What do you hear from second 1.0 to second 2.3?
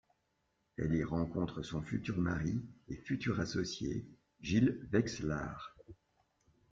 rencontre son futur